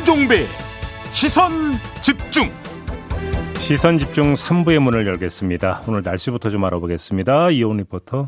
[0.00, 0.46] 김종배
[1.12, 1.52] 시선
[2.00, 2.50] 집중
[3.58, 5.82] 시선 집중 3부의 문을 열겠습니다.
[5.86, 7.50] 오늘 날씨부터 좀 알아보겠습니다.
[7.50, 8.26] 이온 리포터.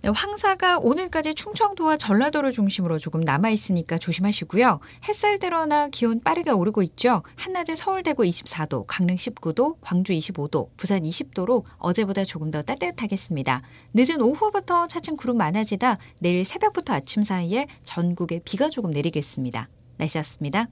[0.00, 4.80] 네, 황사가 오늘까지 충청도와 전라도를 중심으로 조금 남아 있으니까 조심하시고요.
[5.06, 7.22] 햇살 들어나 기온 빠르게 오르고 있죠.
[7.36, 13.62] 한낮에 서울 대구 24도, 강릉 19도, 광주 25도, 부산 20도로 어제보다 조금 더 따뜻하겠습니다.
[13.94, 19.68] 늦은 오후부터 차츰 구름 많아지다 내일 새벽부터 아침 사이에 전국에 비가 조금 내리겠습니다.
[19.98, 20.66] 날씨였습니다.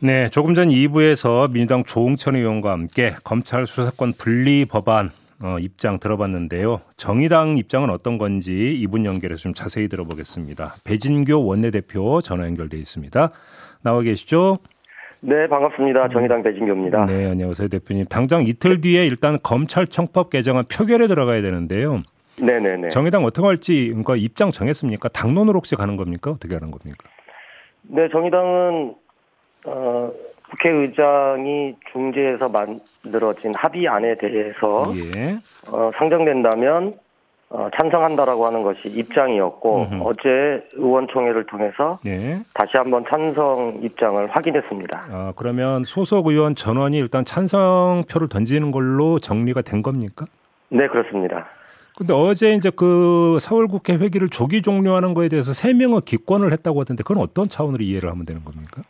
[0.00, 5.10] 네, 조금 전 2부에서 민주당 조홍천 의원과 함께 검찰 수사권 분리 법안
[5.42, 6.82] 어, 입장 들어봤는데요.
[6.96, 10.74] 정의당 입장은 어떤 건지 이분 연결해서 좀 자세히 들어보겠습니다.
[10.84, 13.30] 배진교 원내대표 전화 연결돼 있습니다.
[13.82, 14.58] 나와 계시죠?
[15.20, 16.10] 네, 반갑습니다.
[16.10, 17.06] 정의당 배진교입니다.
[17.06, 18.04] 네, 안녕하세요, 대표님.
[18.10, 22.02] 당장 이틀 뒤에 일단 검찰청법 개정안 표결에 들어가야 되는데요.
[22.36, 22.88] 네네네.
[22.90, 25.08] 정의당 어떻게 할지 그러니까 입장 정했습니까?
[25.10, 26.30] 당론으로 혹시 가는 겁니까?
[26.32, 27.08] 어떻게 하는 겁니까?
[27.82, 28.94] 네, 정의당은
[29.66, 30.12] 어,
[30.50, 35.38] 국회의장이 중재해서 만들어진 합의안에 대해서 예.
[35.72, 36.94] 어, 상정된다면
[37.50, 40.02] 어, 찬성한다라고 하는 것이 입장이었고 음흠.
[40.04, 42.40] 어제 의원총회를 통해서 네.
[42.52, 45.06] 다시 한번 찬성 입장을 확인했습니다.
[45.10, 50.26] 아, 그러면 소속 의원 전원이 일단 찬성표를 던지는 걸로 정리가 된 겁니까?
[50.70, 51.46] 네, 그렇습니다.
[51.96, 57.02] 근데 어제 이제 그 서울국회 회기를 조기 종료하는 거에 대해서 세 명의 기권을 했다고 하던데
[57.04, 58.82] 그건 어떤 차원으로 이해를 하면 되는 겁니까?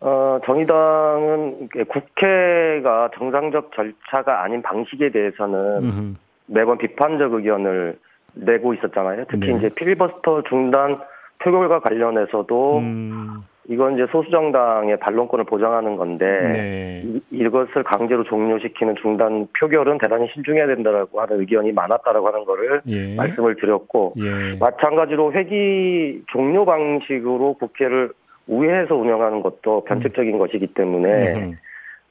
[0.00, 6.14] 어, 정의당은 국회가 정상적 절차가 아닌 방식에 대해서는 음흠.
[6.46, 7.98] 매번 비판적 의견을
[8.34, 9.24] 내고 있었잖아요.
[9.28, 9.58] 특히 네.
[9.58, 11.00] 이제 필리버스터 중단
[11.38, 17.02] 표결과 관련해서도 음, 이건 이제 소수정당의 반론권을 보장하는 건데 네.
[17.04, 23.14] 이, 이것을 강제로 종료시키는 중단 표결은 대단히 신중해야 된다라고 하는 의견이 많았다라고 하는 거를 예.
[23.16, 24.56] 말씀을 드렸고 예.
[24.58, 28.10] 마찬가지로 회기 종료 방식으로 국회를
[28.46, 31.54] 우회해서 운영하는 것도 변칙적인 것이기 때문에 음흠.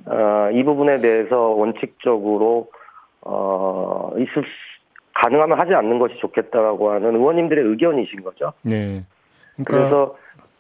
[0.08, 2.68] 어, 이 부분에 대해서 원칙적으로
[3.22, 4.76] 어, 있을 수-
[5.14, 8.52] 가능하면 하지 않는 것이 좋겠다라고 하는 의원님들의 의견이신 거죠.
[8.64, 9.04] 네.
[9.56, 10.18] 그러니까 그래서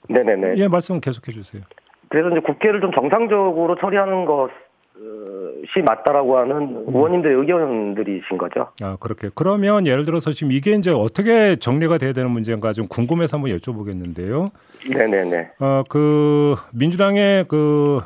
[0.09, 0.55] 네네네.
[0.57, 1.61] 예, 말씀 계속해 주세요.
[2.09, 6.85] 그래서 이제 국회를 좀 정상적으로 처리하는 것이 맞다라고 하는 음.
[6.87, 8.67] 의원님들 의 의견들이신 거죠.
[8.81, 9.29] 아, 그렇게.
[9.33, 14.51] 그러면 예를 들어서 지금 이게 이제 어떻게 정리가 돼야 되는 문제인가 좀 궁금해서 한번 여쭤보겠는데요.
[14.89, 15.49] 네네네.
[15.59, 18.01] 어, 그 민주당의 그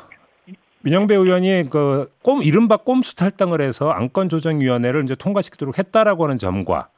[0.82, 6.88] 민영배 의원이 그 꼼 이른바 꼼수 탈당을 해서 안건조정위원회를 이제 통과시키도록 했다라고 하는 점과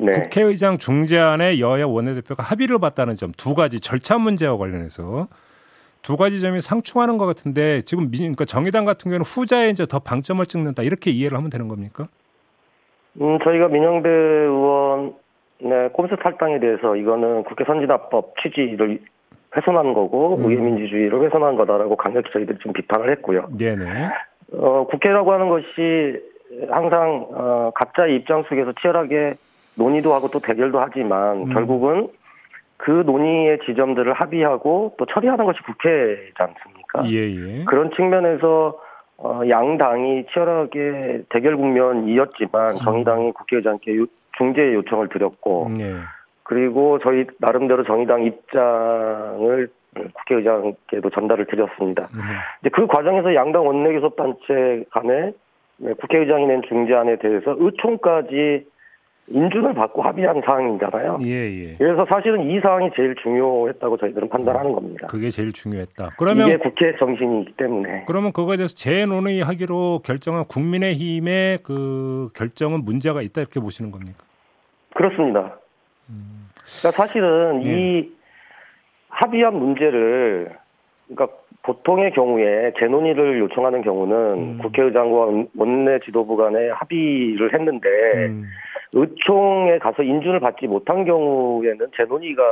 [0.00, 0.12] 네.
[0.12, 5.28] 국회의장 중재안에 여야 원내대표가 합의를 봤다는 점 두 가지 절차 문제와 관련해서
[6.02, 9.98] 두 가지 점이 상충하는 것 같은데 지금 민, 그러니까 정의당 같은 경우는 후자에 이제 더
[9.98, 12.04] 방점을 찍는다 이렇게 이해를 하면 되는 겁니까?
[13.20, 19.00] 음, 저희가 민영배 의원의 꼼수 탈당에 대해서 이거는 국회 선진화법 취지를
[19.56, 20.44] 훼손한 거고 음.
[20.44, 23.48] 의회민주주의를 훼손한 거다라고 강력히 저희들이 좀 비판을 했고요.
[23.58, 24.10] 네네.
[24.54, 26.20] 어, 국회라고 하는 것이
[26.70, 29.34] 항상 어, 각자의 입장 속에서 치열하게
[29.78, 31.52] 논의도 하고 또 대결도 하지만 음.
[31.52, 32.08] 결국은
[32.76, 37.04] 그 논의의 지점들을 합의하고 또 처리하는 것이 국회지 않습니까?
[37.06, 37.64] 예 예.
[37.64, 38.78] 그런 측면에서
[39.16, 42.76] 어, 양당이 치열하게 대결 국면이었지만 음.
[42.84, 44.06] 정의당이 국회의장께 요-
[44.36, 45.94] 중재 요청을 드렸고 네.
[46.44, 49.68] 그리고 저희 나름대로 정의당 입장을
[50.14, 52.08] 국회의장께도 전달을 드렸습니다.
[52.14, 52.20] 음.
[52.60, 55.32] 이제 그 과정에서 양당 원내교섭단체 간에
[55.78, 58.66] 네, 국회의장이 낸 중재안에 대해서 의총까지
[59.30, 61.18] 인준을 받고 합의한 사항이잖아요.
[61.22, 61.74] 예 예.
[61.76, 65.06] 그래서 사실은 이 사항이 제일 중요했다고 저희들은 판단하는 겁니다.
[65.08, 66.04] 그게 제일 중요했다.
[66.04, 68.04] 이게 그러면 국회 정신이기 때문에.
[68.06, 74.24] 그러면 그거에 대해서 재논의하기로 결정한 국민의힘의 그 결정은 문제가 있다 이렇게 보시는 겁니까?
[74.94, 75.58] 그렇습니다.
[76.06, 77.70] 그러니까 사실은 예.
[77.70, 78.12] 이
[79.08, 80.56] 합의한 문제를
[81.08, 84.58] 그러니까 보통의 경우에 재논의를 요청하는 경우는 음.
[84.62, 87.88] 국회의장과 원내 지도부 간에 합의를 했는데
[88.28, 88.44] 음.
[88.92, 92.42] 의총에 가서 인준을 받지 못한 경우에는 재논의가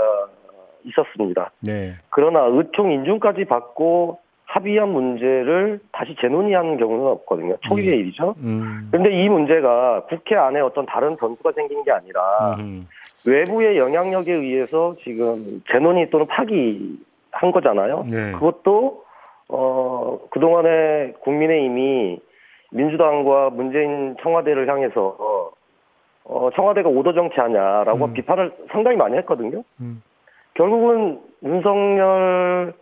[0.85, 1.51] 있었습니다.
[1.61, 1.93] 네.
[2.11, 7.57] 그러나 의총 인준까지 받고 합의한 문제를 다시 재논의하는 경우는 없거든요.
[7.63, 7.97] 초기의 예.
[7.97, 8.35] 일이죠.
[8.39, 8.89] 음.
[8.91, 12.87] 그런데 이 문제가 국회 안에 어떤 다른 변수가 생긴 게 아니라 음.
[13.27, 18.07] 외부의 영향력에 의해서 지금 재논의 또는 파기한 거잖아요.
[18.09, 18.33] 네.
[18.33, 19.05] 그것도
[19.49, 22.21] 어 그동안에 국민의힘이
[22.71, 25.17] 민주당과 문재인 청와대를 향해서
[26.29, 28.13] 어 청와대가 오더 정치하냐라고 음.
[28.13, 29.63] 비판을 상당히 많이 했거든요.
[29.81, 30.03] 음.
[30.55, 32.73] 결국은 윤석열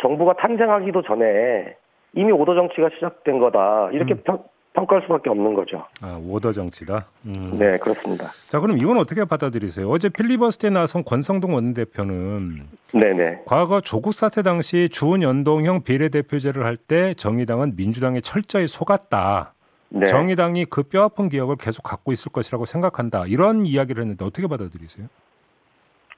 [0.00, 1.74] 정부가 탄생하기도 전에
[2.14, 4.20] 이미 오더 정치가 시작된 거다 이렇게 음.
[4.24, 4.44] 평-
[4.74, 5.84] 평가할 수밖에 없는 거죠.
[6.02, 7.06] 아, 오더 정치다.
[7.24, 7.32] 음.
[7.58, 8.26] 네, 그렇습니다.
[8.50, 9.88] 자, 그럼 이건 어떻게 받아들이세요?
[9.88, 12.60] 어제 필리버스트에 나선 권성동 원내대표는
[12.92, 13.40] 네네.
[13.46, 19.54] 과거 조국 사태 당시 주은 연동형 비례대표제를 할 때 정의당은 민주당에 철저히 속았다.
[19.88, 20.06] 네.
[20.06, 23.24] 정의당이 그 뼈아픈 기억을 계속 갖고 있을 것이라고 생각한다.
[23.26, 25.06] 이런 이야기를 했는데 어떻게 받아들이세요?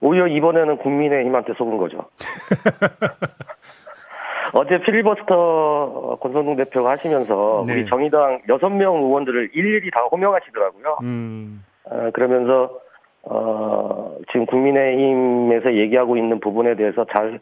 [0.00, 2.08] 오히려 이번에는 국민의힘한테 속은 거죠.
[4.54, 7.74] 어제 필리버스터 권성동 대표가 하시면서 네.
[7.74, 10.98] 우리 정의당 여섯 명 의원들을 일일이 다 호명하시더라고요.
[11.02, 12.80] 음, 어, 그러면서
[13.24, 17.40] 어, 지금 국민의힘에서 얘기하고 있는 부분에 대해서 잘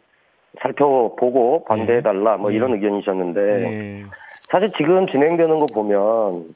[0.61, 2.57] 살펴보고 반대해달라 뭐 네.
[2.57, 4.03] 이런 의견이셨는데 네.
[4.49, 6.55] 사실 지금 진행되는 거 보면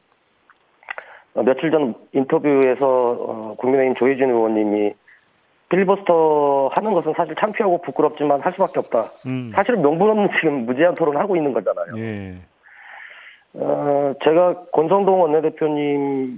[1.33, 4.93] 어, 며칠 전 인터뷰에서 어, 국민의힘 조혜진 의원님이
[5.69, 9.05] 필리버스터 하는 것은 사실 창피하고 부끄럽지만 할 수밖에 없다.
[9.25, 11.97] 음, 사실은 명분 없는 지금 무제한 토론 하고 있는 거잖아요.
[11.97, 12.35] 예.
[13.53, 16.37] 어, 제가 권성동 원내대표님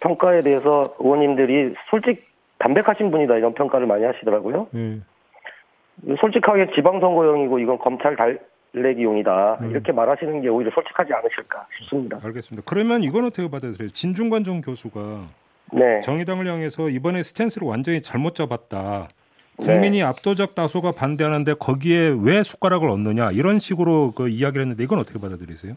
[0.00, 2.28] 평가에 대해서 의원님들이 솔직
[2.58, 4.68] 담백하신 분이다 이런 평가를 많이 하시더라고요.
[4.74, 4.98] 예.
[6.20, 8.38] 솔직하게 지방선거용이고 이건 검찰 달
[8.72, 9.70] 래기용이다 음.
[9.70, 12.18] 이렇게 말하시는 게 오히려 솔직하지 않으실까 싶습니다.
[12.22, 12.64] 알겠습니다.
[12.68, 13.90] 그러면 이건 어떻게 받아들여요?
[13.90, 15.00] 진중관종 교수가
[15.72, 19.08] 네, 정의당을 향해서 이번에 스탠스를 완전히 잘못 잡았다.
[19.58, 19.64] 네.
[19.72, 25.18] 국민이 압도적 다수가 반대하는데 거기에 왜 숟가락을 얹느냐 이런 식으로 그 이야기를 했는데 이건 어떻게
[25.18, 25.74] 받아들이세요?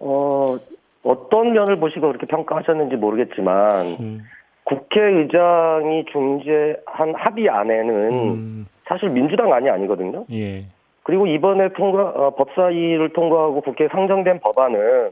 [0.00, 0.56] 어,
[1.02, 4.24] 어떤 면을 보시고 그렇게 평가하셨는지 모르겠지만 음,
[4.64, 10.24] 국회의장이 중재한 합의 안에는 음, 사실 민주당 안이 아니거든요.
[10.32, 10.66] 예,
[11.08, 15.10] 그리고 이번에 통과 어, 법사위를 통과하고 국회에 상정된 법안은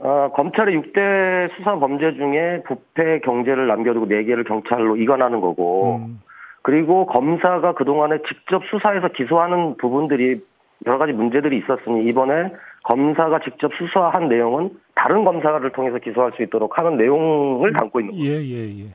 [0.00, 6.20] 어, 검찰의 6대 수사 범죄 중에 부패 경제를 남겨두고 4개를 경찰로 이관하는 거고 음,
[6.60, 10.44] 그리고 검사가 그동안에 직접 수사해서 기소하는 부분들이
[10.84, 12.52] 여러 가지 문제들이 있었으니 이번에
[12.84, 18.30] 검사가 직접 수사한 내용은 다른 검사를 통해서 기소할 수 있도록 하는 내용을 담고 있는 거예요.
[18.30, 18.88] 예, 예, 예.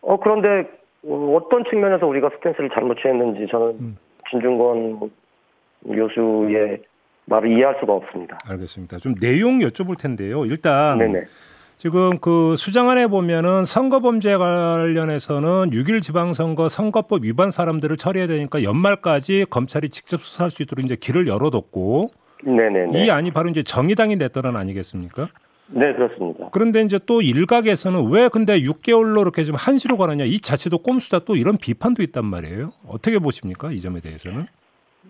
[0.00, 0.70] 어, 그런데
[1.06, 3.98] 어, 어떤 측면에서 우리가 스탠스를 잘못 취했는지 저는 음.
[4.30, 5.10] 진중권
[5.86, 6.82] 교수의
[7.26, 8.38] 말을 이해할 수가 없습니다.
[8.46, 8.98] 알겠습니다.
[8.98, 10.44] 좀 내용 여쭤볼 텐데요.
[10.46, 11.24] 일단 네네.
[11.76, 19.90] 지금 그 수정안에 보면은 선거범죄 관련해서는 6일 지방선거 선거법 위반 사람들을 처리해야 되니까 연말까지 검찰이
[19.90, 22.10] 직접 수사할 수 있도록 이제 길을 열어뒀고
[22.42, 23.04] 네네네.
[23.04, 25.28] 이 안이 바로 이제 정의당이 냈던 안 아니겠습니까?
[25.70, 26.48] 네, 그렇습니다.
[26.52, 31.36] 그런데 이제 또 일각에서는 왜 근데 6개월로 이렇게 좀 한시로 가느냐 이 자체도 꼼수다 또
[31.36, 32.70] 이런 비판도 있단 말이에요.
[32.86, 33.70] 어떻게 보십니까?
[33.70, 34.42] 이 점에 대해서는?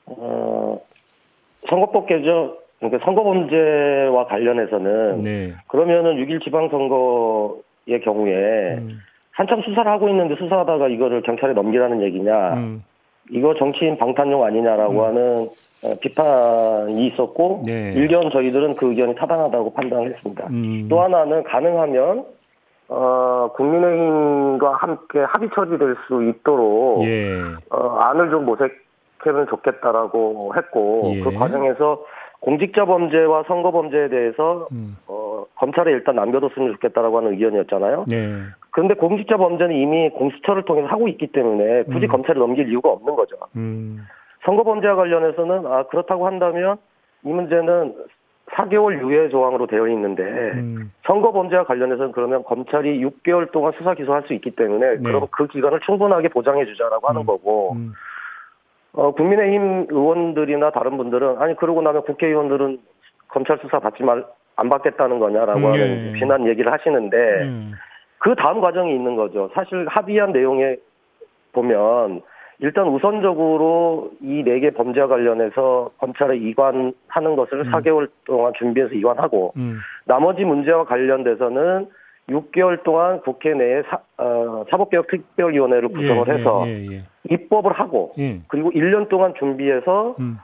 [0.07, 0.81] 어,
[1.69, 5.55] 선거법 개정, 그러니까 선거범죄와 관련해서는 네.
[5.69, 8.99] 그러면은 6일 지방선거의 경우에 음,
[9.31, 12.85] 한참 수사를 하고 있는데 수사하다가 이거를 경찰에 넘기라는 얘기냐, 음,
[13.31, 15.49] 이거 정치인 방탄용 아니냐라고 하는
[15.83, 17.93] 어, 비판이 있었고 네.
[17.95, 20.47] 일견 저희들은 그 의견이 타당하다고 판단했습니다.
[20.51, 22.25] 음, 또 하나는 가능하면
[22.89, 27.43] 어, 국민의힘과 함께 합의 처리될 수 있도록 예.
[27.71, 31.21] 어, 안을 좀 모색하면 좋겠다라고 했고 예.
[31.21, 32.05] 그 과정에서
[32.41, 35.18] 공직자 범죄와 선거 범죄에 대해서 음, 어,
[35.59, 38.05] 검찰에 일단 남겨뒀으면 좋겠다라고 하는 의견이었잖아요.
[38.09, 38.43] 네.
[38.71, 42.09] 그런데 공직자 범죄는 이미 공수처를 통해서 하고 있기 때문에 굳이 음.
[42.09, 43.37] 검찰에 넘길 이유가 없는 거죠.
[43.57, 44.07] 음,
[44.45, 46.77] 선거 범죄와 관련해서는 아 그렇다고 한다면
[47.25, 47.95] 이 문제는
[48.53, 54.23] 4개월 유예 조항으로 되어 있는데 음, 선거 범죄와 관련해서는 그러면 검찰이 6개월 동안 수사 기소할
[54.27, 55.03] 수 있기 때문에 네.
[55.03, 57.27] 그럼 그 기간을 충분하게 보장해 주자라고 하는 음.
[57.27, 57.93] 거고 음,
[58.93, 62.79] 어, 국민의힘 의원들이나 다른 분들은 아니 그러고 나면 국회의원들은
[63.29, 64.25] 검찰 수사 받지 말
[64.59, 66.13] 안 받겠다는 거냐라고 음, 하는 예.
[66.13, 67.73] 비난 얘기를 하시는데 음,
[68.19, 69.51] 그 다음 과정이 있는 거죠.
[69.55, 70.77] 사실 합의한 내용에
[71.53, 72.23] 보면
[72.59, 77.71] 일단 우선적으로 이 네 개 범죄와 관련해서 검찰에 이관하는 것을 음.
[77.73, 81.87] 4개월 동안 준비해서 이관하고 음, 나머지 문제와 관련돼서는
[82.29, 88.41] 6개월 동안 국회 내에 사, 어, 사법개혁특별위원회를 구성을 예, 해서 예, 예, 입법을 하고 예.
[88.49, 90.39] 그리고 1년 동안 준비해서 음,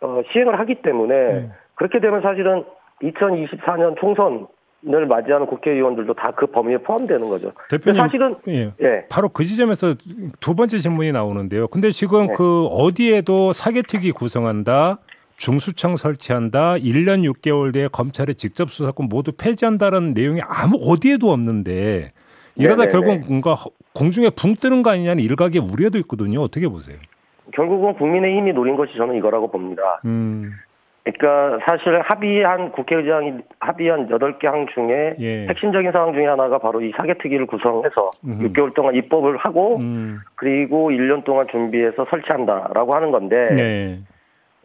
[0.00, 1.52] 어, 시행을 하기 때문에 음.
[1.76, 2.64] 그렇게 되면 사실은
[3.04, 7.52] 2024년 총선을 맞이하는 국회의원들도 다 그 범위에 포함되는 거죠.
[7.70, 8.72] 대표님 사실은 예.
[8.82, 9.06] 예.
[9.08, 9.94] 바로 그 지점에서
[10.40, 11.68] 두 번째 질문이 나오는데요.
[11.68, 12.32] 근데 지금 네.
[12.36, 14.98] 그 어디에도 사개특위 구성한다,
[15.36, 22.08] 중수청 설치한다, 1년 6개월 뒤에 검찰의 직접 수사권 모두 폐지한다는 내용이 아무 어디에도 없는데
[22.56, 22.90] 이러다 네네네.
[22.92, 23.56] 결국 뭔가
[23.94, 26.40] 공중에 붕 뜨는 거 아니냐는 일각의 우려도 있거든요.
[26.40, 26.96] 어떻게 보세요?
[27.52, 30.00] 결국은 국민의힘이 노린 것이 저는 이거라고 봅니다.
[30.04, 30.52] 음,
[31.04, 35.46] 그러니까 사실 합의한 국회의장이 합의한 8개 항 중에 예.
[35.48, 38.48] 핵심적인 사항 중에 하나가 바로 이 사개특위를 구성해서 음흠.
[38.48, 43.98] 6개월 동안 입법을 하고 음, 그리고 1년 동안 준비해서 설치한다라고 하는 건데 네,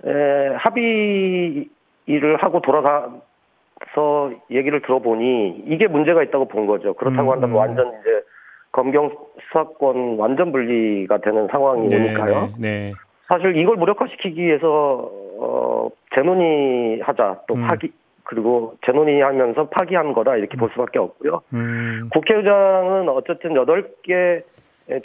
[0.07, 3.09] 에, 합의를 하고 돌아가
[3.81, 6.93] 가서 얘기를 들어보니 이게 문제가 있다고 본 거죠.
[6.93, 7.59] 그렇다고 음, 한다면 음.
[7.59, 8.23] 완전 이제
[8.71, 9.11] 검경
[9.47, 12.49] 수사권 완전 분리가 되는 상황이 오니까요.
[12.57, 12.93] 네, 네.
[13.27, 17.67] 사실 이걸 무력화시키기 위해서 어 재논의하자 또 음.
[17.67, 17.91] 파기
[18.23, 21.41] 그리고 재논의하면서 파기한 거다 이렇게 볼 수밖에 없고요.
[21.53, 24.43] 음, 국회의장은 어쨌든 8개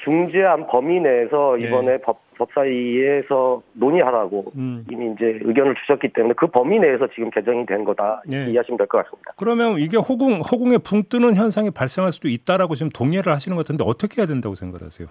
[0.03, 1.69] 중재안 범위 내에서 네.
[1.69, 4.83] 이번에 법, 법사위에서 논의하라고 음.
[4.91, 8.47] 이미 이제 의견을 주셨기 때문에 그 범위 내에서 지금 개정이 된 거다 네.
[8.51, 9.33] 이해하시면 될 것 같습니다.
[9.37, 13.85] 그러면 이게 호궁 호궁에 붕 뜨는 현상이 발생할 수도 있다라고 지금 동의를 하시는 것 같은데
[13.87, 15.09] 어떻게 해야 된다고 생각하세요?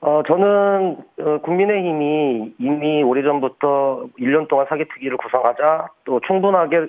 [0.00, 6.86] 어, 저는 어, 국민의힘이 이미 오래전부터 1년 동안 사기특위를 구성하자 또 충분하게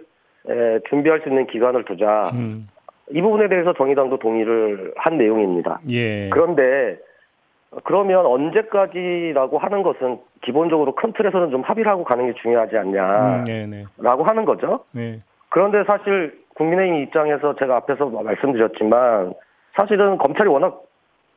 [0.47, 2.67] 에, 준비할 수 있는 기간을 두자 음,
[3.09, 5.79] 이 부분에 대해서 정의당도 동의를 한 내용입니다.
[5.89, 6.29] 예.
[6.29, 6.99] 그런데
[7.83, 13.43] 그러면 언제까지라고 하는 것은 기본적으로 큰 틀에서는 좀 합의를 하고 가는 게 중요하지 음, 않냐라고
[13.45, 14.85] 네, 네, 하는 거죠.
[14.91, 15.21] 네.
[15.49, 19.33] 그런데 사실 국민의힘 입장에서 제가 앞에서 말씀드렸지만
[19.75, 20.83] 사실은 검찰이 워낙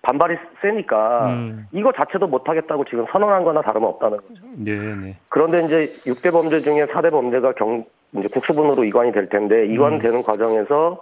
[0.02, 1.66] 반발이 세니까 음.
[1.73, 4.42] 이거 자체도 못하겠다고 지금 선언한 거나 다름없다는 거죠.
[4.59, 5.16] 네, 네.
[5.30, 7.85] 그런데 이제 6대 범죄 중에 4대 범죄가 경,
[8.16, 11.00] 이제 국수본으로 이관이 될 텐데 이관되는 과정에서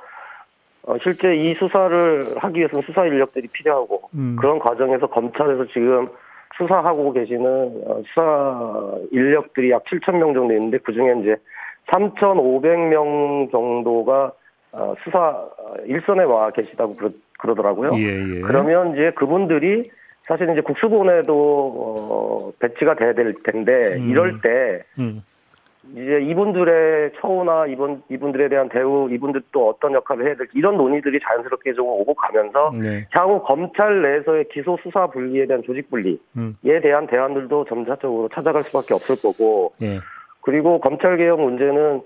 [0.82, 4.36] 어, 실제 이 수사를 하기 위해서는 수사 인력들이 필요하고 음.
[4.38, 6.06] 그런 과정에서 검찰에서 지금
[6.56, 11.36] 수사하고 계시는 어, 수사 인력들이 약 7천 명 정도 있는데 그 중에 이제
[11.90, 14.32] 3,500명 정도가
[14.72, 17.92] 어, 수사 어, 일선에 와 계시다고 그러, 그러더라고요.
[17.96, 18.40] 예, 예.
[18.40, 19.90] 그러면 이제 그분들이
[20.22, 24.10] 사실 이제 국수본에도 어, 배치가 돼야 될 텐데 음.
[24.10, 25.22] 이럴 때 음,
[25.92, 31.18] 이제 이분들의 처우나 이분 이분들에 대한 대우, 이분들 또 어떤 역할을 해야 될지 이런 논의들이
[31.20, 33.06] 자연스럽게 좀 오고 가면서 네.
[33.10, 38.94] 향후 검찰 내에서의 기소 수사 분리에 대한 조직 분리에 음, 대한 대안들도 점차적으로 찾아갈 수밖에
[38.94, 39.98] 없을 거고 예.
[40.42, 42.02] 그리고 검찰 개혁 문제는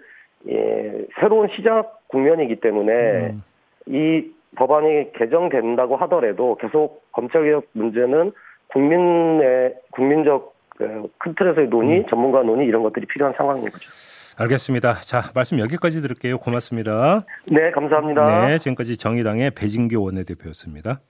[0.49, 3.43] 예, 새로운 시작 국면이기 때문에 음.
[3.87, 8.33] 이 법안이 개정된다고 하더라도 계속 검찰 개혁 문제는
[8.69, 12.07] 국민의 국민적 그, 큰 틀에서의 논의, 음.
[12.09, 13.91] 전문가 논의 이런 것들이 필요한 상황인 거죠.
[14.37, 14.95] 알겠습니다.
[14.95, 16.39] 자, 말씀 여기까지 들을게요.
[16.39, 17.25] 고맙습니다.
[17.47, 18.47] 네, 감사합니다.
[18.47, 21.01] 네, 지금까지 정의당의 배진교 원내대표였습니다.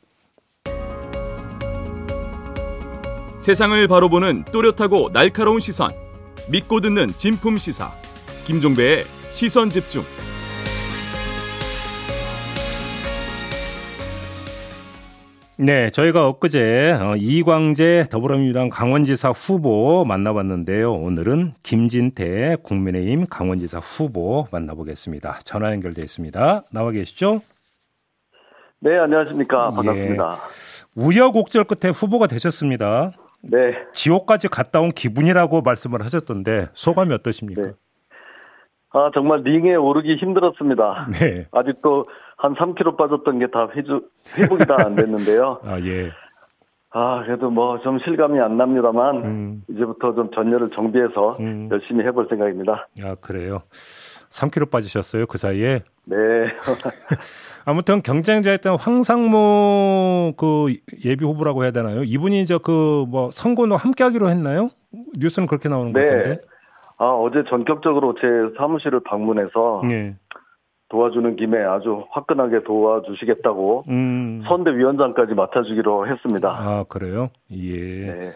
[3.39, 5.91] 세상을 바로 보는 또렷하고 날카로운 시선.
[6.51, 7.91] 믿고 듣는 진품 시사.
[8.45, 10.03] 김종배의 시선 집중.
[15.57, 20.93] 네, 저희가 엊그제 어, 이광재 더불어민주당 강원지사 후보 만나봤는데요.
[20.93, 25.39] 오늘은 김진태 국민의힘 강원지사 후보 만나보겠습니다.
[25.45, 26.65] 전화 연결돼 있습니다.
[26.73, 27.41] 나와 계시죠?
[28.81, 29.71] 네, 안녕하십니까.
[29.71, 29.77] 예.
[29.77, 30.39] 반갑습니다.
[30.97, 33.13] 우여곡절 끝에 후보가 되셨습니다.
[33.43, 33.59] 네.
[33.93, 37.63] 지옥까지 갔다 온 기분이라고 말씀을 하셨던데 소감이 어떠십니까?
[37.63, 37.73] 네.
[38.95, 41.09] 아, 정말 링에 오르기 힘들었습니다.
[41.15, 41.47] 네.
[41.53, 43.69] 아직도 한 3kg 빠졌던 게 다
[44.39, 45.61] 회복이 다 안 됐는데요.
[45.67, 46.11] 아, 예.
[46.97, 49.63] 아, 그래도 뭐 좀 실감이 안 납니다만, 음.
[49.69, 51.69] 이제부터 좀 전열을 정비해서 음.
[51.73, 52.87] 열심히 해볼 생각입니다.
[53.03, 53.63] 아, 그래요.
[54.31, 55.81] 3kg 빠지셨어요, 그 사이에.
[56.07, 56.17] 네.
[57.67, 60.75] 아무튼 경쟁자였던 황상무 그
[61.05, 62.03] 예비 후보라고 해야 되나요?
[62.05, 64.71] 이분이 저 그 뭐 선거는 함께 하기로 했나요?
[65.19, 66.07] 뉴스는 그렇게 나오는 것 네.
[66.07, 66.41] 같은데.
[67.05, 70.17] 아, 어제 전격적으로 제 사무실을 방문해서 네.
[70.91, 74.43] 도와주는 김에 아주 화끈하게 도와주시겠다고 음.
[74.47, 76.49] 선대위원장까지 맡아주기로 했습니다.
[76.49, 77.31] 아, 그래요?
[77.51, 78.07] 예.
[78.07, 78.31] 네.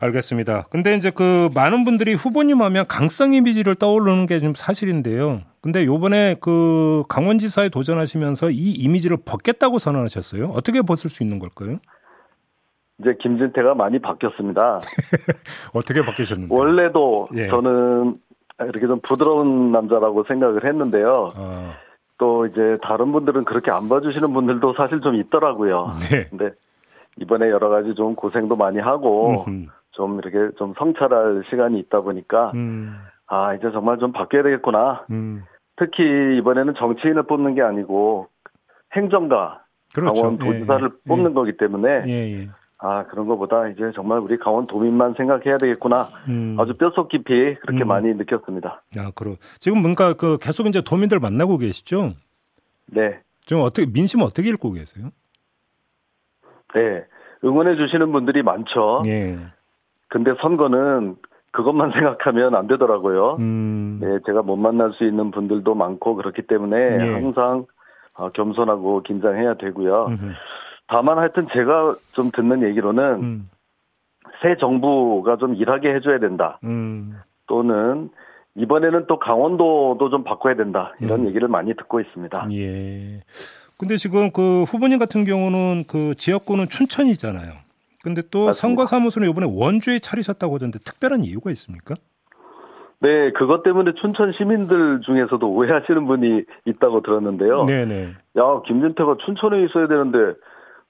[0.00, 0.64] 알겠습니다.
[0.70, 5.40] 근데 이제 그 많은 분들이 후보님 하면 강성 이미지를 떠오르는 게 좀 사실인데요.
[5.62, 10.50] 근데 요번에 그 강원지사에 도전하시면서 이 이미지를 벗겠다고 선언하셨어요.
[10.54, 11.78] 어떻게 벗을 수 있는 걸까요?
[13.04, 14.80] 이제 김진태가 많이 바뀌었습니다.
[15.74, 16.54] 어떻게 바뀌셨는데?
[16.54, 17.48] 원래도 예.
[17.48, 18.18] 저는
[18.60, 21.28] 이렇게 좀 부드러운 남자라고 생각을 했는데요.
[21.36, 21.74] 아,
[22.16, 25.92] 또 이제 다른 분들은 그렇게 안 봐주시는 분들도 사실 좀 있더라고요.
[26.10, 26.24] 네.
[26.30, 26.52] 근데
[27.20, 29.66] 이번에 여러 가지 좀 고생도 많이 하고 음흠.
[29.90, 32.96] 좀 이렇게 좀 성찰할 시간이 있다 보니까 음,
[33.26, 35.04] 아 이제 정말 좀 바뀌어야 되겠구나.
[35.10, 35.44] 음.
[35.76, 38.28] 특히 이번에는 정치인을 뽑는 게 아니고
[38.92, 39.62] 행정가
[39.94, 40.14] 그렇죠.
[40.14, 42.48] 강원 도지사를 예, 뽑는 거기 때문에 예, 예.
[42.78, 46.08] 아 그런 것보다 이제 정말 우리 강원 도민만 생각해야 되겠구나.
[46.28, 46.56] 음.
[46.58, 47.88] 아주 뼛속 깊이 그렇게 음.
[47.88, 48.82] 많이 느꼈습니다.
[48.98, 52.14] 아, 그럼 지금 뭔가 그 계속 이제 도민들 만나고 계시죠?
[52.86, 53.20] 네.
[53.46, 55.10] 지금 어떻게 민심 어떻게 읽고 계세요?
[56.74, 57.04] 네.
[57.44, 59.02] 응원해 주시는 분들이 많죠.
[59.06, 59.38] 예.
[60.08, 61.16] 근데 선거는
[61.52, 63.36] 그것만 생각하면 안 되더라고요.
[63.38, 63.98] 음.
[64.00, 67.12] 네, 제가 못 만날 수 있는 분들도 많고 그렇기 때문에 예.
[67.12, 67.66] 항상
[68.16, 70.06] 어, 겸손하고 긴장해야 되고요.
[70.06, 70.32] 음흠.
[70.86, 73.50] 다만 하여튼 제가 좀 듣는 얘기로는 음.
[74.42, 76.58] 새 정부가 좀 일하게 해줘야 된다.
[76.64, 77.18] 음.
[77.46, 78.10] 또는
[78.56, 81.28] 이번에는 또 강원도도 좀 바꿔야 된다 이런 음.
[81.28, 82.48] 얘기를 많이 듣고 있습니다.
[82.52, 83.22] 예.
[83.76, 87.52] 근데 지금 그 후보님 같은 경우는 그 지역구는 춘천이잖아요.
[88.02, 91.94] 근데 또 선거 사무소는 이번에 원주에 차리셨다고 하던데 특별한 이유가 있습니까?
[93.00, 97.64] 네, 그것 때문에 춘천 시민들 중에서도 오해하시는 분이 있다고 들었는데요.
[97.64, 98.04] 네네.
[98.38, 100.38] 야, 김진태가 춘천에 있어야 되는데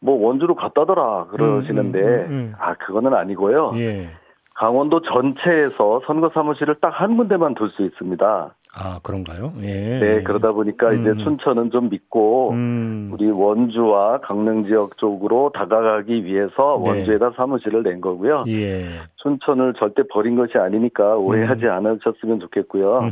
[0.04, 2.52] 뭐 원주로 갔다더라 그러시는데 음, 음, 음, 음.
[2.58, 3.72] 아 그거는 아니고요.
[3.76, 4.10] 예.
[4.56, 8.54] 강원도 전체에서 선거 사무실을 딱 한 군데만 둘 수 있습니다.
[8.76, 9.52] 아 그런가요?
[9.62, 9.98] 예.
[9.98, 11.00] 네 그러다 보니까 음.
[11.00, 13.10] 이제 춘천은 좀 믿고 음.
[13.12, 16.88] 우리 원주와 강릉 지역 쪽으로 다가가기 위해서 네.
[16.90, 18.44] 원주에다 사무실을 낸 거고요.
[18.48, 18.84] 예.
[19.16, 21.70] 춘천을 절대 버린 것이 아니니까 오해하지 음.
[21.70, 23.10] 않으셨으면 좋겠고요.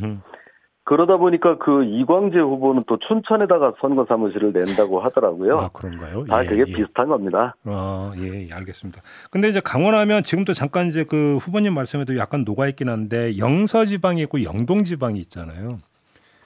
[0.92, 5.58] 그러다 보니까 그 이광재 후보는 또 춘천에다가 선거 사무실을 낸다고 하더라고요.
[5.58, 6.26] 아, 그런가요?
[6.28, 6.70] 아, 그게 예.
[6.70, 7.56] 비슷한 겁니다.
[7.64, 9.00] 아, 예, 예, 알겠습니다.
[9.30, 14.42] 근데 이제 강원하면 지금도 잠깐 이제 그 후보님 말씀에도 약간 녹아있긴 한데 영서 지방이 있고
[14.42, 15.78] 영동 지방이 있잖아요.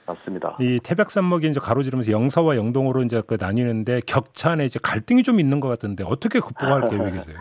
[0.05, 0.55] 맞습니다.
[0.61, 5.59] 이 태백산맥이 이제 가로지르면서 영서와 영동으로 이제 그 나뉘는데 격차 내 이제 갈등이 좀 있는
[5.59, 7.35] 것 같은데 어떻게 극복할 계획이세요?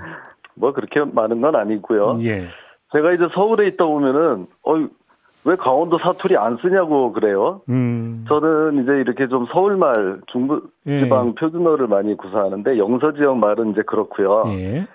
[0.55, 2.19] 뭐 그렇게 많은 건 아니고요.
[2.23, 2.49] 예.
[2.93, 4.89] 제가 이제 서울에 있다 보면은 어
[5.47, 7.63] 왜 강원도 사투리 안 쓰냐고 그래요.
[7.69, 8.25] 음.
[8.29, 11.05] 저는 이제 이렇게 좀 서울말 중부 예.
[11.05, 11.35] 지방 예.
[11.37, 14.43] 표준어를 많이 구사하는데 영서 지역 말은 이제 그렇고요.
[14.49, 14.89] 예.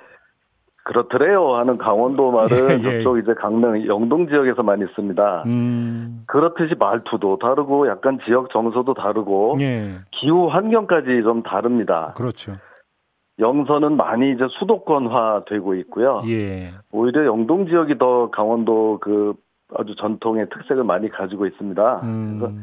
[0.83, 2.97] 그렇더래요 하는 강원도 말은 예, 예.
[2.97, 5.43] 저쪽 이제 강릉 영동 지역에서 많이 씁니다.
[5.45, 6.25] 음.
[6.27, 9.99] 그렇듯이 말투도 다르고 약간 지역 정서도 다르고 예.
[10.11, 12.13] 기후 환경까지 좀 다릅니다.
[12.17, 12.55] 그렇죠.
[13.39, 16.23] 영서는 많이 이제 수도권화 되고 있고요.
[16.27, 16.71] 예.
[16.91, 19.33] 오히려 영동 지역이 더 강원도 그
[19.75, 22.01] 아주 전통의 특색을 많이 가지고 있습니다.
[22.03, 22.39] 음.
[22.39, 22.53] 그래서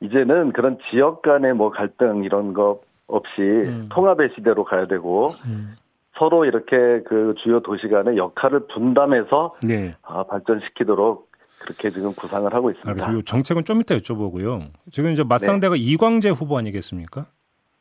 [0.00, 3.88] 이제는 그런 지역 간의 뭐 갈등 이런 거 없이 음.
[3.90, 5.76] 통합의 시대로 가야 되고 음.
[6.16, 9.94] 서로 이렇게 그 주요 도시 간의 역할을 분담해서 네.
[10.02, 11.30] 아, 발전시키도록
[11.60, 13.08] 그렇게 지금 구상을 하고 있습니다.
[13.08, 14.68] 아, 정책은 좀 이따 여쭤보고요.
[14.92, 15.80] 지금 이제 맞상대가 네.
[15.80, 17.26] 이광재 후보 아니겠습니까?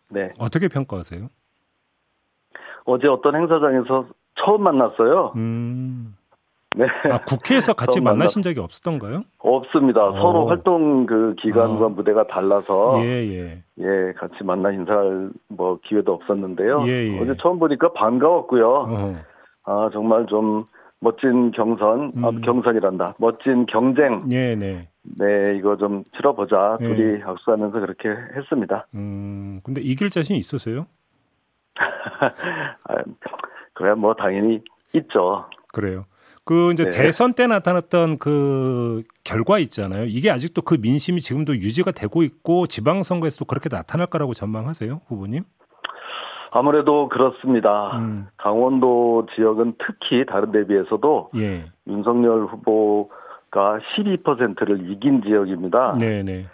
[0.10, 0.30] 네.
[0.39, 1.28] 어떻게 평가하세요?
[2.86, 5.34] 어제 어떤 행사장에서 처음 만났어요.
[5.36, 6.15] 음.
[6.75, 6.86] 네.
[7.12, 9.23] 아, 국회에서 같이 만나신 적이 없었던가요?
[9.39, 10.03] 없습니다.
[10.03, 10.07] 오.
[10.09, 10.21] 어.
[10.21, 11.89] 서로 활동 그 기간과 어.
[11.89, 13.63] 무대가 달라서 예, 예.
[13.79, 16.83] 예, 같이 만나 인사할 뭐 기회도 없었는데요.
[16.88, 17.19] 예, 예.
[17.19, 18.69] 어제 처음 보니까 반가웠고요.
[18.69, 19.15] 어.
[19.65, 20.62] 아, 정말 좀
[20.99, 22.25] 멋진 경선, 아, 음.
[22.25, 23.15] 아, 경선이란다.
[23.17, 24.19] 멋진 경쟁.
[24.31, 24.88] 예, 네.
[25.03, 26.77] 네, 이거 좀 치러보자.
[26.79, 26.88] 예.
[26.88, 28.88] 둘이 악수하면서 그렇게 했습니다.
[28.95, 30.88] 음, 근데 이길 자신 있으세요?
[31.75, 32.95] 아,
[33.73, 34.62] 그래, 뭐, 당연히
[34.93, 35.45] 있죠.
[35.73, 36.05] 그래요.
[36.45, 36.91] 그 이제 네.
[36.91, 40.06] 대선 때 나타났던 그 결과 있잖아요.
[40.06, 45.43] 이게 아직도 그 민심이 지금도 유지가 되고 있고 지방선거에서도 그렇게 나타날 거라고 전망하세요, 후보님?
[46.51, 47.97] 아무래도 그렇습니다.
[47.97, 48.27] 음.
[48.38, 51.65] 강원도 지역은 특히 다른 데 비해서도 예.
[51.88, 55.93] 윤석열 후보가 12%를 이긴 지역입니다.
[55.93, 56.45] 네네.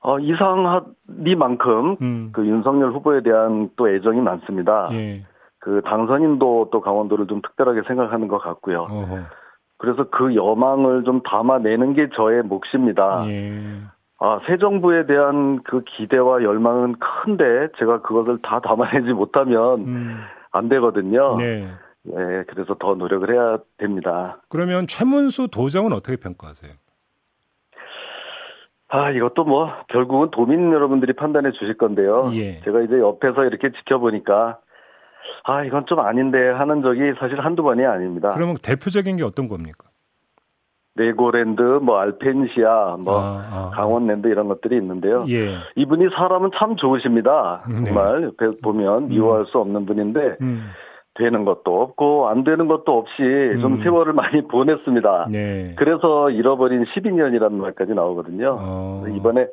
[0.00, 2.30] 어, 이상하니만큼 음.
[2.32, 4.88] 그 윤석열 후보에 대한 또 애정이 많습니다.
[4.92, 5.24] 예.
[5.62, 8.82] 그 당선인도 또 강원도를 좀 특별하게 생각하는 것 같고요.
[8.82, 9.18] 어허.
[9.78, 13.24] 그래서 그 여망을 좀 담아내는 게 저의 몫입니다.
[13.28, 13.80] 예.
[14.18, 20.20] 아, 새 정부에 대한 그 기대와 열망은 큰데 제가 그것을 다 담아내지 못하면 음.
[20.50, 21.36] 안 되거든요.
[21.36, 21.68] 네.
[22.02, 24.38] 네, 그래서 더 노력을 해야 됩니다.
[24.48, 26.72] 그러면 최문수 도정은 어떻게 평가하세요?
[28.88, 32.30] 아, 이것도 뭐 결국은 도민 여러분들이 판단해 주실 건데요.
[32.34, 32.60] 예.
[32.62, 34.58] 제가 이제 옆에서 이렇게 지켜보니까
[35.44, 38.30] 아, 이건 좀 아닌데 하는 적이 사실 한두 번이 아닙니다.
[38.34, 39.88] 그러면 대표적인 게 어떤 겁니까?
[40.94, 43.70] 레고랜드, 뭐 알펜시아, 뭐 아, 아.
[43.74, 45.24] 강원랜드 이런 것들이 있는데요.
[45.28, 45.56] 예.
[45.74, 47.64] 이분이 사람은 참 좋으십니다.
[47.68, 47.84] 네.
[47.84, 49.08] 정말 옆에 보면 음.
[49.08, 50.70] 미워할 수 없는 분인데 음.
[51.14, 53.60] 되는 것도 없고 안 되는 것도 없이 음.
[53.60, 55.28] 좀 세월을 많이 보냈습니다.
[55.30, 55.74] 네.
[55.76, 58.56] 그래서 잃어버린 12년이라는 말까지 나오거든요.
[58.60, 59.04] 어.
[59.14, 59.46] 이번에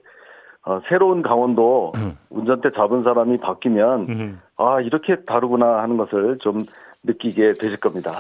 [0.65, 2.17] 어, 새로운 강원도 음.
[2.29, 4.41] 운전대 잡은 사람이 바뀌면 음.
[4.57, 6.61] 아 이렇게 다르구나 하는 것을 좀
[7.03, 8.11] 느끼게 되실 겁니다.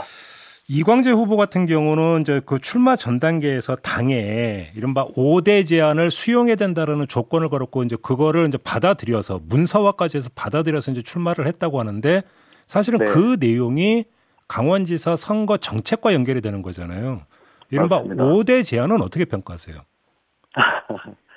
[0.71, 7.07] 이광재 후보 같은 경우는 이제 그 출마 전 단계에서 당에 이른바 5대 제안을 수용해야 된다라는
[7.07, 12.21] 조건을 걸었고 이제 그거를 이제 받아들여서 문서화까지 해서 받아들여서 이제 출마를 했다고 하는데
[12.67, 13.05] 사실은 네.
[13.05, 14.05] 그 내용이
[14.47, 17.21] 강원지사 선거 정책과 연결이 되는 거잖아요.
[17.71, 18.23] 이른바 맞습니다.
[18.25, 19.75] 5대 제안은 어떻게 평가하세요?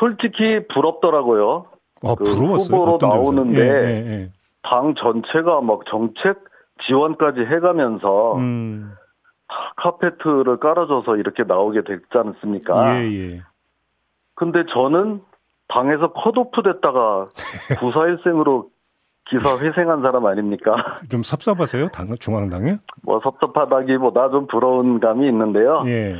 [0.00, 1.66] 솔직히 부럽더라고요.
[2.02, 2.76] 어, 그 부러웠어요.
[2.80, 2.98] 후보로?
[3.00, 4.32] 나오는데 예, 예, 예.
[4.62, 6.38] 당 전체가 막 정책
[6.86, 8.94] 지원까지 해가면서 음.
[9.76, 12.96] 카페트를 깔아줘서 이렇게 나오게 됐지 않습니까?
[12.96, 13.42] 예, 예.
[14.34, 15.20] 근데 저는
[15.68, 17.28] 당에서 컷오프 됐다가
[17.80, 18.70] 구사일생으로
[19.28, 20.74] 기사 회생한 사람 아닙니까?
[21.10, 21.88] 좀 섭섭하세요?
[21.88, 22.78] 당, 중앙당에?
[23.02, 25.84] 뭐 섭섭하다기보다 좀 부러운 감이 있는데요.
[25.86, 26.16] 예.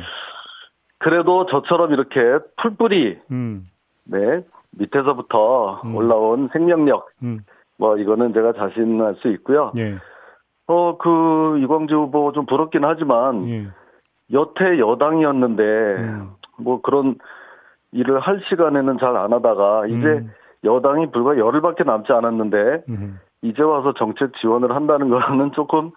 [0.99, 2.19] 그래도 저처럼 이렇게
[2.57, 3.70] 풀뿌리, 음.
[4.05, 5.95] 네, 밑에서부터 음.
[5.95, 7.41] 올라온 생명력, 음.
[7.77, 9.71] 뭐 이거는 제가 자신할 수 있고요.
[9.77, 9.97] 예.
[10.67, 13.67] 어, 그 이광재 후보 좀 부럽긴 하지만 예.
[14.31, 16.29] 여태 여당이었는데 음.
[16.57, 17.15] 뭐 그런
[17.91, 20.31] 일을 할 시간에는 잘 안 하다가 이제 음.
[20.63, 23.19] 여당이 불과 열흘밖에 남지 않았는데 음.
[23.41, 25.91] 이제 와서 정책 지원을 한다는 거는 조금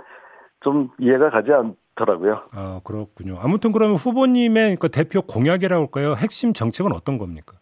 [0.61, 2.41] 좀 이해가 가지 않더라고요.
[2.53, 3.37] 아, 그렇군요.
[3.41, 6.15] 아무튼 그러면 후보님의 그 대표 공약이라고 할까요?
[6.17, 7.59] 핵심 정책은 어떤 겁니까?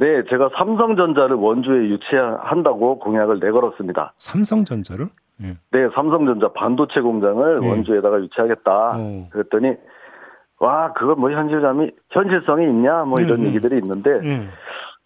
[0.00, 4.14] 네, 제가 삼성전자를 원주에 유치한다고 공약을 내걸었습니다.
[4.16, 5.08] 삼성전자를?
[5.42, 5.58] 예.
[5.72, 7.68] 네, 삼성전자 반도체 공장을 예.
[7.68, 8.94] 원주에다가 유치하겠다.
[8.96, 9.28] 어.
[9.30, 9.74] 그랬더니
[10.58, 13.04] 와, 그거 뭐 현실감이 현실성이 있냐?
[13.04, 13.46] 뭐 이런 음, 음.
[13.48, 14.48] 얘기들이 있는데 예.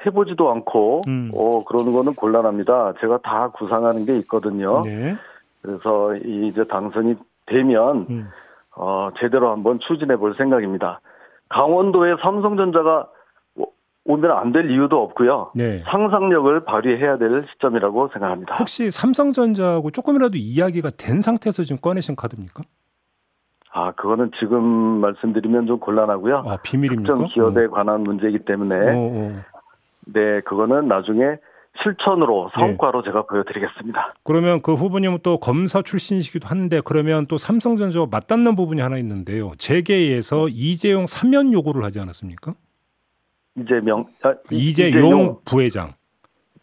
[0.06, 1.30] 해보지도 않고 음.
[1.34, 2.94] 어 그러는 거는 곤란합니다.
[3.00, 4.82] 제가 다 구상하는 게 있거든요.
[4.82, 5.16] 네.
[5.60, 8.28] 그래서 이 이제 당선이 되면 음.
[8.76, 11.00] 어 제대로 한번 추진해 볼 생각입니다.
[11.48, 13.08] 강원도에 삼성전자가
[14.04, 15.52] 오- 오면 안될 이유도 없고요.
[15.54, 15.82] 네.
[15.86, 18.54] 상상력을 발휘해야 될 시점이라고 생각합니다.
[18.56, 22.62] 혹시 삼성전자하고 조금이라도 이야기가 된 상태에서 지금 꺼내신 카드입니까?
[23.72, 26.44] 아 그거는 지금 말씀드리면 좀 곤란하고요.
[26.46, 27.12] 아, 비밀입니까?
[27.14, 29.42] 특정 기업에 관한 문제이기 때문에 어, 어.
[30.06, 31.38] 네 그거는 나중에
[31.82, 32.60] 실천으로 네.
[32.60, 34.14] 성과로 제가 보여드리겠습니다.
[34.22, 39.50] 그러면 그 후보님은 또 검사 출신이시기도 한데 그러면 또 삼성전자와 맞닿는 부분이 하나 있는데요.
[39.58, 42.54] 재계에서 이재용 사면 요구를 하지 않았습니까?
[43.64, 45.92] 이재명 아, 이- 이재용 부회장.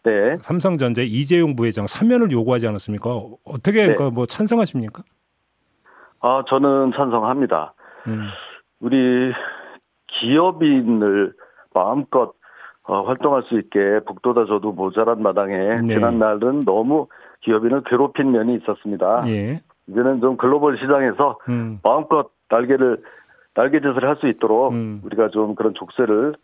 [0.04, 0.36] 네.
[0.40, 3.08] 삼성전자 이재용 부회장 사면을 요구하지 않았습니까?
[3.44, 3.94] 어떻게 네.
[3.94, 5.02] 그뭐 찬성하십니까?
[6.20, 7.74] 아 저는 찬성합니다.
[8.08, 8.26] 음.
[8.80, 9.32] 우리
[10.08, 11.32] 기업인을
[11.72, 12.34] 마음껏
[12.84, 15.94] 어, 활동할 수 있게 북돋아 줘도 모자란 마당에 네.
[15.94, 17.06] 지난 날은 너무
[17.42, 19.22] 기업인을 괴롭힌 면이 있었습니다.
[19.28, 19.62] 예.
[19.88, 21.78] 이제는 좀 글로벌 시장에서 음.
[21.84, 23.02] 마음껏 날개를
[23.54, 25.00] 날개짓을 할 수 있도록 음.
[25.04, 26.34] 우리가 좀 그런 족쇄를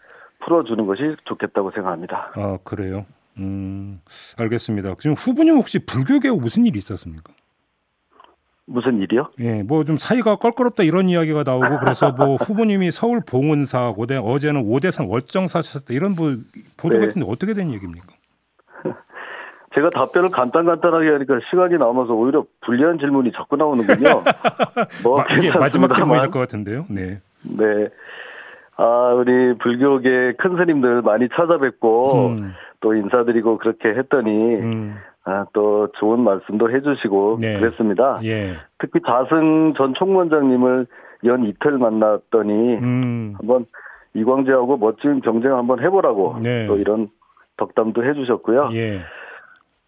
[0.44, 2.32] 풀어주는 것이 좋겠다고 생각합니다.
[2.34, 3.06] 아 그래요.
[3.38, 4.00] 음.
[4.38, 4.94] 알겠습니다.
[4.98, 7.32] 지금 후보님 혹시 불교계 무슨 일이 있었습니까?
[8.66, 9.30] 무슨 일이요?
[9.40, 14.62] 예, 뭐 좀 사이가 껄끄럽다 이런 이야기가 나오고 그래서 뭐 후보님이 서울 봉은사 고대 어제는
[14.66, 16.34] 오대산 월정사 하셨다 이런 뭐
[16.76, 17.06] 보도 네.
[17.06, 18.06] 같은데 어떻게 된 얘기입니까?
[19.74, 24.22] 제가 답변을 간단간단하게 하니까 시간이 남아서 오히려 불리한 질문이 자꾸 나오는군요.
[25.02, 25.92] 뭐 마- 이게 마지막.
[25.94, 26.84] 질문일 것 같은데요.
[26.90, 27.20] 네.
[27.42, 27.88] 네.
[28.78, 35.88] 아, 우리 불교계 큰 스님들 많이 찾아뵙고 음, 또 인사드리고 그렇게 했더니 음, 아, 또
[35.98, 37.58] 좋은 말씀도 해주시고 네.
[37.58, 38.20] 그랬습니다.
[38.22, 38.54] 예.
[38.78, 40.86] 특히 자승 전 총무원장님을
[41.24, 43.66] 연 이틀 만났더니 음, 한번
[44.14, 46.68] 이광재하고 멋진 경쟁 한번 해보라고 네.
[46.68, 47.08] 또 이런
[47.56, 48.70] 덕담도 해주셨고요.
[48.74, 49.00] 예.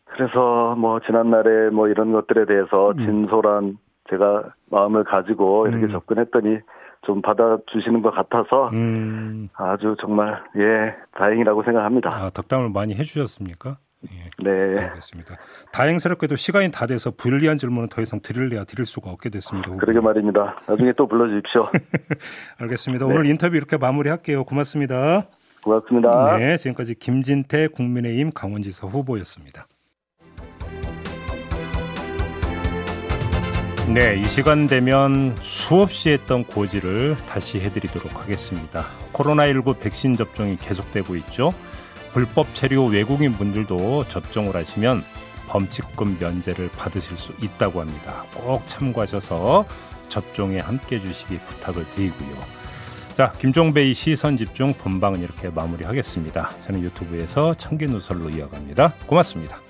[0.06, 2.96] 그래서 뭐 지난날에 뭐 이런 것들에 대해서 음.
[2.98, 3.78] 진솔한
[4.10, 5.90] 제가 마음을 가지고 이렇게 음.
[5.90, 6.58] 접근했더니
[7.02, 12.10] 좀 받아주시는 것 같아서 음, 아주 정말 예 다행이라고 생각합니다.
[12.12, 13.78] 아, 덕담을 많이 해주셨습니까?
[14.10, 14.30] 예.
[14.42, 15.36] 네 알겠습니다.
[15.72, 19.74] 다행스럽게도 시간이 다 돼서 불리한 질문은 더 이상 드릴래야 드릴 수가 없게 됐습니다.
[19.76, 20.58] 그러게 말입니다.
[20.66, 21.68] 나중에 또 불러주십시오.
[22.60, 23.06] 알겠습니다.
[23.06, 23.12] 네.
[23.12, 24.44] 오늘 인터뷰 이렇게 마무리할게요.
[24.44, 25.24] 고맙습니다.
[25.62, 26.38] 고맙습니다.
[26.38, 29.66] 네, 지금까지 김진태 국민의힘 강원지사 후보였습니다.
[33.92, 38.86] 네, 이 시간 되면 수없이 했던 고지를 다시 해드리도록 하겠습니다.
[39.12, 41.52] 코로나19 백신 접종이 계속되고 있죠.
[42.12, 45.02] 불법 체류 외국인 분들도 접종을 하시면
[45.48, 48.22] 범칙금 면제를 받으실 수 있다고 합니다.
[48.32, 49.66] 꼭 참고하셔서
[50.08, 52.38] 접종에 함께 해주시기 부탁을 드리고요.
[53.14, 56.58] 자, 김종배의 시선 집중 본방은 이렇게 마무리하겠습니다.
[56.60, 58.94] 저는 유튜브에서 청기 누설로 이어갑니다.
[59.06, 59.60] 고맙습니다.